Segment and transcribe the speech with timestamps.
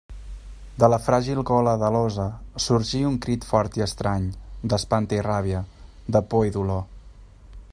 [0.83, 2.25] De la fràgil gola de l'alosa
[2.67, 4.25] sorgí un crit fort i estrany,
[4.73, 5.61] d'espant i ràbia,
[6.17, 6.83] de por i dolor.